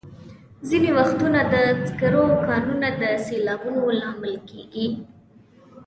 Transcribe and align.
ځینې 0.67 0.89
وختونه 0.97 1.39
د 1.53 1.55
سکرو 1.87 2.25
کانونه 2.47 2.87
د 3.01 3.03
سیلابونو 3.25 3.81
لامل 3.99 4.35
کېږي. 4.49 4.87